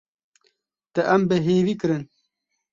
[0.93, 2.03] Te em bêhêvî kirin.